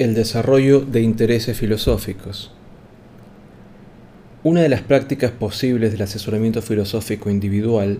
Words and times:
El 0.00 0.14
desarrollo 0.14 0.80
de 0.80 1.02
intereses 1.02 1.58
filosóficos. 1.58 2.50
Una 4.42 4.62
de 4.62 4.70
las 4.70 4.80
prácticas 4.80 5.30
posibles 5.30 5.92
del 5.92 6.00
asesoramiento 6.00 6.62
filosófico 6.62 7.28
individual 7.28 7.98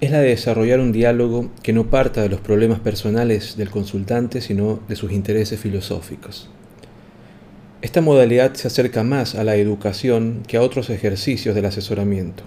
es 0.00 0.10
la 0.10 0.20
de 0.20 0.28
desarrollar 0.28 0.80
un 0.80 0.90
diálogo 0.90 1.50
que 1.62 1.74
no 1.74 1.90
parta 1.90 2.22
de 2.22 2.30
los 2.30 2.40
problemas 2.40 2.80
personales 2.80 3.58
del 3.58 3.68
consultante, 3.68 4.40
sino 4.40 4.80
de 4.88 4.96
sus 4.96 5.12
intereses 5.12 5.60
filosóficos. 5.60 6.48
Esta 7.82 8.00
modalidad 8.00 8.54
se 8.54 8.68
acerca 8.68 9.02
más 9.02 9.34
a 9.34 9.44
la 9.44 9.56
educación 9.56 10.42
que 10.48 10.56
a 10.56 10.62
otros 10.62 10.88
ejercicios 10.88 11.54
del 11.54 11.66
asesoramiento. 11.66 12.44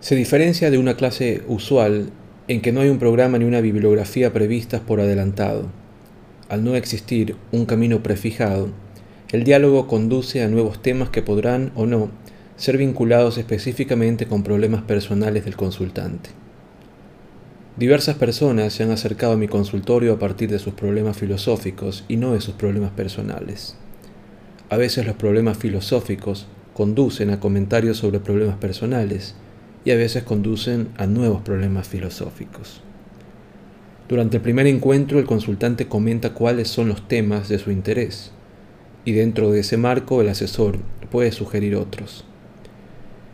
Se 0.00 0.16
diferencia 0.16 0.70
de 0.70 0.78
una 0.78 0.96
clase 0.96 1.42
usual 1.46 2.10
en 2.48 2.62
que 2.62 2.72
no 2.72 2.80
hay 2.80 2.88
un 2.88 2.98
programa 2.98 3.38
ni 3.38 3.44
una 3.44 3.60
bibliografía 3.60 4.32
previstas 4.32 4.80
por 4.80 5.00
adelantado. 5.00 5.68
Al 6.48 6.64
no 6.64 6.74
existir 6.74 7.36
un 7.52 7.66
camino 7.66 8.02
prefijado, 8.02 8.70
el 9.30 9.44
diálogo 9.44 9.86
conduce 9.86 10.42
a 10.42 10.48
nuevos 10.48 10.80
temas 10.80 11.10
que 11.10 11.20
podrán 11.20 11.72
o 11.74 11.84
no 11.84 12.10
ser 12.56 12.78
vinculados 12.78 13.36
específicamente 13.36 14.26
con 14.26 14.42
problemas 14.42 14.82
personales 14.82 15.44
del 15.44 15.56
consultante. 15.56 16.30
Diversas 17.76 18.16
personas 18.16 18.72
se 18.72 18.82
han 18.82 18.90
acercado 18.90 19.34
a 19.34 19.36
mi 19.36 19.46
consultorio 19.46 20.14
a 20.14 20.18
partir 20.18 20.50
de 20.50 20.58
sus 20.58 20.72
problemas 20.72 21.18
filosóficos 21.18 22.04
y 22.08 22.16
no 22.16 22.32
de 22.32 22.40
sus 22.40 22.54
problemas 22.54 22.90
personales. 22.90 23.76
A 24.70 24.76
veces 24.78 25.06
los 25.06 25.16
problemas 25.16 25.58
filosóficos 25.58 26.46
conducen 26.72 27.30
a 27.30 27.40
comentarios 27.40 27.98
sobre 27.98 28.20
problemas 28.20 28.56
personales, 28.56 29.34
y 29.88 29.90
a 29.90 29.96
veces 29.96 30.22
conducen 30.22 30.88
a 30.98 31.06
nuevos 31.06 31.40
problemas 31.40 31.88
filosóficos. 31.88 32.82
Durante 34.06 34.36
el 34.36 34.42
primer 34.42 34.66
encuentro 34.66 35.18
el 35.18 35.24
consultante 35.24 35.86
comenta 35.86 36.34
cuáles 36.34 36.68
son 36.68 36.88
los 36.88 37.08
temas 37.08 37.48
de 37.48 37.58
su 37.58 37.70
interés 37.70 38.30
y 39.06 39.12
dentro 39.12 39.50
de 39.50 39.60
ese 39.60 39.78
marco 39.78 40.20
el 40.20 40.28
asesor 40.28 40.76
puede 41.10 41.32
sugerir 41.32 41.74
otros. 41.74 42.26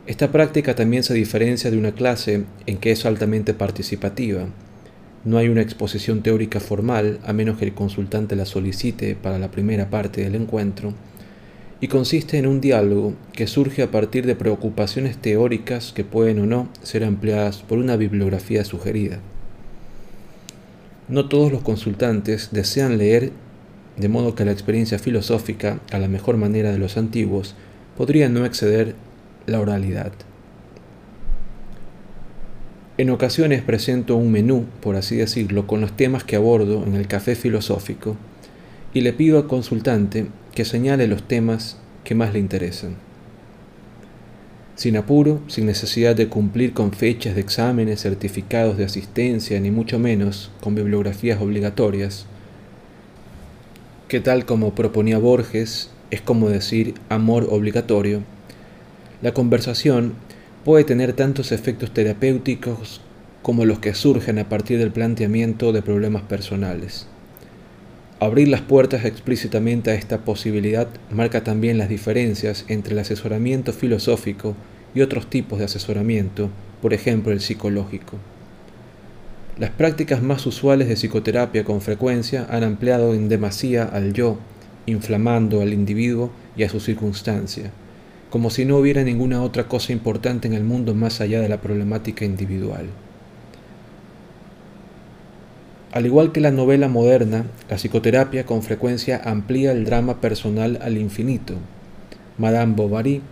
Esta 0.06 0.30
práctica 0.30 0.76
también 0.76 1.02
se 1.02 1.12
diferencia 1.12 1.72
de 1.72 1.76
una 1.76 1.90
clase 1.90 2.44
en 2.66 2.76
que 2.78 2.92
es 2.92 3.04
altamente 3.04 3.52
participativa. 3.52 4.46
No 5.24 5.38
hay 5.38 5.48
una 5.48 5.62
exposición 5.62 6.22
teórica 6.22 6.60
formal 6.60 7.18
a 7.24 7.32
menos 7.32 7.58
que 7.58 7.64
el 7.64 7.74
consultante 7.74 8.36
la 8.36 8.46
solicite 8.46 9.16
para 9.16 9.40
la 9.40 9.50
primera 9.50 9.90
parte 9.90 10.22
del 10.22 10.36
encuentro 10.36 10.94
y 11.84 11.88
consiste 11.88 12.38
en 12.38 12.46
un 12.46 12.62
diálogo 12.62 13.12
que 13.34 13.46
surge 13.46 13.82
a 13.82 13.90
partir 13.90 14.24
de 14.24 14.34
preocupaciones 14.34 15.18
teóricas 15.18 15.92
que 15.92 16.02
pueden 16.02 16.38
o 16.38 16.46
no 16.46 16.66
ser 16.82 17.04
ampliadas 17.04 17.58
por 17.58 17.76
una 17.76 17.96
bibliografía 17.96 18.64
sugerida. 18.64 19.18
No 21.08 21.28
todos 21.28 21.52
los 21.52 21.60
consultantes 21.60 22.48
desean 22.52 22.96
leer, 22.96 23.32
de 23.98 24.08
modo 24.08 24.34
que 24.34 24.46
la 24.46 24.52
experiencia 24.52 24.98
filosófica, 24.98 25.78
a 25.92 25.98
la 25.98 26.08
mejor 26.08 26.38
manera 26.38 26.72
de 26.72 26.78
los 26.78 26.96
antiguos, 26.96 27.54
podría 27.98 28.30
no 28.30 28.46
exceder 28.46 28.94
la 29.44 29.60
oralidad. 29.60 30.12
En 32.96 33.10
ocasiones 33.10 33.60
presento 33.60 34.16
un 34.16 34.32
menú, 34.32 34.64
por 34.80 34.96
así 34.96 35.16
decirlo, 35.16 35.66
con 35.66 35.82
los 35.82 35.94
temas 35.94 36.24
que 36.24 36.36
abordo 36.36 36.82
en 36.86 36.94
el 36.94 37.08
café 37.08 37.34
filosófico 37.34 38.16
y 38.94 39.02
le 39.02 39.12
pido 39.12 39.36
al 39.36 39.48
consultante 39.48 40.28
que 40.54 40.64
señale 40.64 41.06
los 41.06 41.26
temas 41.26 41.76
que 42.04 42.14
más 42.14 42.32
le 42.32 42.38
interesan. 42.38 42.96
Sin 44.76 44.96
apuro, 44.96 45.40
sin 45.46 45.66
necesidad 45.66 46.16
de 46.16 46.28
cumplir 46.28 46.72
con 46.72 46.92
fechas 46.92 47.34
de 47.34 47.40
exámenes, 47.40 48.02
certificados 48.02 48.76
de 48.76 48.84
asistencia, 48.84 49.60
ni 49.60 49.70
mucho 49.70 49.98
menos 49.98 50.50
con 50.60 50.74
bibliografías 50.74 51.40
obligatorias, 51.40 52.26
que 54.08 54.20
tal 54.20 54.44
como 54.46 54.74
proponía 54.74 55.18
Borges, 55.18 55.90
es 56.10 56.20
como 56.20 56.48
decir 56.48 56.94
amor 57.08 57.48
obligatorio, 57.50 58.22
la 59.22 59.32
conversación 59.32 60.14
puede 60.64 60.84
tener 60.84 61.12
tantos 61.14 61.52
efectos 61.52 61.92
terapéuticos 61.92 63.00
como 63.42 63.64
los 63.64 63.78
que 63.78 63.94
surgen 63.94 64.38
a 64.38 64.48
partir 64.48 64.78
del 64.78 64.90
planteamiento 64.90 65.72
de 65.72 65.82
problemas 65.82 66.22
personales. 66.22 67.06
Abrir 68.24 68.48
las 68.48 68.62
puertas 68.62 69.04
explícitamente 69.04 69.90
a 69.90 69.94
esta 69.96 70.24
posibilidad 70.24 70.88
marca 71.10 71.44
también 71.44 71.76
las 71.76 71.90
diferencias 71.90 72.64
entre 72.68 72.94
el 72.94 72.98
asesoramiento 73.00 73.74
filosófico 73.74 74.56
y 74.94 75.02
otros 75.02 75.28
tipos 75.28 75.58
de 75.58 75.66
asesoramiento, 75.66 76.48
por 76.80 76.94
ejemplo 76.94 77.32
el 77.32 77.42
psicológico. 77.42 78.16
Las 79.58 79.72
prácticas 79.72 80.22
más 80.22 80.46
usuales 80.46 80.88
de 80.88 80.96
psicoterapia 80.96 81.64
con 81.64 81.82
frecuencia 81.82 82.46
han 82.48 82.64
ampliado 82.64 83.12
en 83.12 83.28
demasía 83.28 83.84
al 83.84 84.14
yo, 84.14 84.38
inflamando 84.86 85.60
al 85.60 85.74
individuo 85.74 86.30
y 86.56 86.62
a 86.62 86.70
su 86.70 86.80
circunstancia, 86.80 87.72
como 88.30 88.48
si 88.48 88.64
no 88.64 88.78
hubiera 88.78 89.04
ninguna 89.04 89.42
otra 89.42 89.68
cosa 89.68 89.92
importante 89.92 90.48
en 90.48 90.54
el 90.54 90.64
mundo 90.64 90.94
más 90.94 91.20
allá 91.20 91.42
de 91.42 91.50
la 91.50 91.60
problemática 91.60 92.24
individual. 92.24 92.86
Al 95.94 96.06
igual 96.06 96.32
que 96.32 96.40
la 96.40 96.50
novela 96.50 96.88
moderna, 96.88 97.46
la 97.70 97.76
psicoterapia 97.76 98.44
con 98.44 98.64
frecuencia 98.64 99.22
amplía 99.24 99.70
el 99.70 99.84
drama 99.84 100.20
personal 100.20 100.80
al 100.82 100.98
infinito. 100.98 101.54
Madame 102.36 102.74
Bovary 102.74 103.22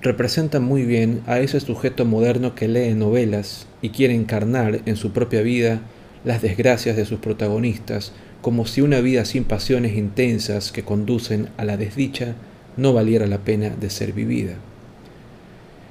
representa 0.00 0.58
muy 0.58 0.86
bien 0.86 1.20
a 1.26 1.38
ese 1.40 1.60
sujeto 1.60 2.06
moderno 2.06 2.54
que 2.54 2.66
lee 2.66 2.94
novelas 2.94 3.66
y 3.82 3.90
quiere 3.90 4.14
encarnar 4.14 4.80
en 4.86 4.96
su 4.96 5.12
propia 5.12 5.42
vida 5.42 5.82
las 6.24 6.40
desgracias 6.40 6.96
de 6.96 7.04
sus 7.04 7.18
protagonistas, 7.18 8.12
como 8.40 8.64
si 8.64 8.80
una 8.80 9.00
vida 9.00 9.26
sin 9.26 9.44
pasiones 9.44 9.94
intensas 9.94 10.72
que 10.72 10.84
conducen 10.84 11.50
a 11.58 11.66
la 11.66 11.76
desdicha 11.76 12.36
no 12.78 12.94
valiera 12.94 13.26
la 13.26 13.40
pena 13.40 13.68
de 13.78 13.90
ser 13.90 14.14
vivida. 14.14 14.54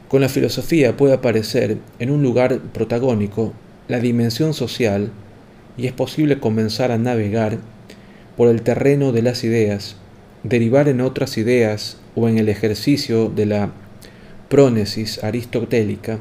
Con 0.08 0.22
la 0.22 0.30
filosofía 0.30 0.98
puede 0.98 1.14
aparecer 1.14 1.78
en 2.00 2.10
un 2.10 2.24
lugar 2.24 2.60
protagónico 2.74 3.54
la 3.88 4.00
dimensión 4.00 4.56
social 4.56 5.12
y 5.78 5.88
es 5.88 5.94
posible 5.94 6.40
comenzar 6.40 6.92
a 6.92 6.98
navegar 6.98 7.60
por 8.36 8.50
el 8.50 8.62
terreno 8.62 9.12
de 9.12 9.22
las 9.22 9.44
ideas, 9.44 9.96
derivar 10.44 10.88
en 10.90 11.02
otras 11.02 11.38
ideas 11.38 11.98
o 12.16 12.28
en 12.28 12.38
el 12.38 12.50
ejercicio 12.50 13.30
de 13.30 13.46
la 13.46 13.72
prónesis 14.50 15.24
aristotélica 15.24 16.20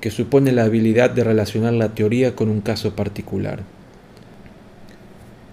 que 0.00 0.10
supone 0.10 0.52
la 0.52 0.64
habilidad 0.64 1.10
de 1.10 1.24
relacionar 1.24 1.74
la 1.74 1.94
teoría 1.94 2.34
con 2.34 2.48
un 2.48 2.60
caso 2.60 2.96
particular. 2.96 3.62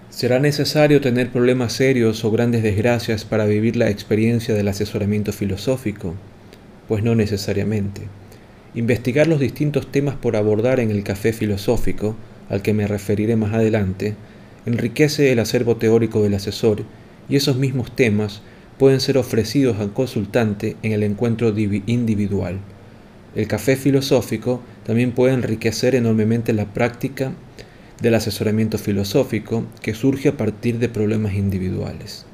¿Será 0.10 0.40
necesario 0.40 1.00
tener 1.00 1.30
problemas 1.30 1.74
serios 1.74 2.24
o 2.26 2.32
grandes 2.32 2.64
desgracias 2.64 3.24
para 3.24 3.46
vivir 3.46 3.76
la 3.76 3.90
experiencia 3.90 4.56
del 4.56 4.68
asesoramiento 4.68 5.32
filosófico? 5.32 6.16
Pues 6.88 7.04
no 7.04 7.14
necesariamente. 7.14 8.04
Investigar 8.74 9.28
los 9.28 9.40
distintos 9.40 9.92
temas 9.92 10.16
por 10.16 10.36
abordar 10.36 10.80
en 10.80 10.92
el 10.92 11.04
café 11.04 11.34
filosófico 11.34 12.16
al 12.50 12.62
que 12.62 12.74
me 12.74 12.88
referiré 12.88 13.36
más 13.36 13.54
adelante, 13.54 14.16
enriquece 14.66 15.32
el 15.32 15.40
acervo 15.40 15.78
teórico 15.78 16.22
del 16.24 16.34
asesor 16.34 16.84
y 17.30 17.36
esos 17.36 17.58
mismos 17.58 17.96
temas 17.96 18.42
pueden 18.78 19.00
ser 19.00 19.18
ofrecidos 19.18 19.80
al 19.80 19.94
consultante 19.94 20.76
en 20.84 20.92
el 20.92 21.04
encuentro 21.04 21.54
individual. 21.58 22.60
El 23.36 23.48
café 23.48 23.76
filosófico 23.76 24.62
también 24.86 25.12
puede 25.12 25.34
enriquecer 25.34 25.96
enormemente 25.96 26.54
la 26.54 26.74
práctica 26.74 27.34
del 28.02 28.16
asesoramiento 28.16 28.78
filosófico 28.78 29.66
que 29.82 29.94
surge 29.94 30.30
a 30.30 30.38
partir 30.38 30.80
de 30.80 30.90
problemas 30.90 31.34
individuales. 31.34 32.26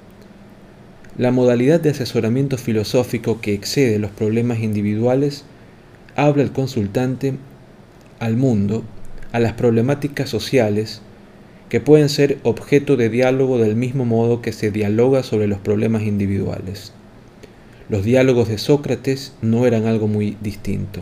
La 1.17 1.31
modalidad 1.31 1.79
de 1.79 1.91
asesoramiento 1.91 2.57
filosófico 2.57 3.39
que 3.39 3.53
excede 3.53 3.99
los 3.99 4.11
problemas 4.11 4.59
individuales 4.59 5.45
habla 6.15 6.43
el 6.43 6.51
consultante 6.51 7.35
al 8.19 8.35
mundo 8.35 8.83
a 9.33 9.39
las 9.39 9.53
problemáticas 9.53 10.29
sociales 10.29 11.01
que 11.67 11.81
pueden 11.81 12.07
ser 12.07 12.37
objeto 12.43 12.97
de 12.97 13.09
diálogo 13.09 13.57
del 13.57 13.75
mismo 13.75 14.05
modo 14.05 14.43
que 14.43 14.53
se 14.53 14.69
dialoga 14.69 15.23
sobre 15.23 15.47
los 15.47 15.57
problemas 15.57 16.03
individuales. 16.03 16.93
Los 17.89 18.05
diálogos 18.05 18.47
de 18.47 18.59
Sócrates 18.59 19.33
no 19.41 19.65
eran 19.65 19.87
algo 19.87 20.07
muy 20.07 20.37
distinto. 20.39 21.01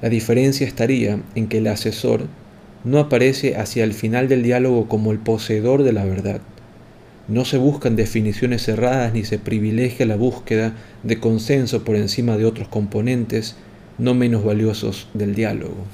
La 0.00 0.08
diferencia 0.08 0.66
estaría 0.66 1.20
en 1.34 1.48
que 1.48 1.58
el 1.58 1.66
asesor 1.66 2.26
no 2.82 2.98
aparece 2.98 3.56
hacia 3.56 3.84
el 3.84 3.92
final 3.92 4.26
del 4.26 4.42
diálogo 4.42 4.88
como 4.88 5.12
el 5.12 5.18
poseedor 5.18 5.82
de 5.82 5.92
la 5.92 6.06
verdad. 6.06 6.40
No 7.28 7.44
se 7.44 7.58
buscan 7.58 7.94
definiciones 7.94 8.62
cerradas 8.62 9.12
ni 9.12 9.24
se 9.24 9.38
privilegia 9.38 10.06
la 10.06 10.16
búsqueda 10.16 10.72
de 11.02 11.20
consenso 11.20 11.84
por 11.84 11.96
encima 11.96 12.38
de 12.38 12.46
otros 12.46 12.68
componentes 12.68 13.54
no 13.98 14.14
menos 14.14 14.44
valiosos 14.44 15.08
del 15.12 15.34
diálogo. 15.34 15.84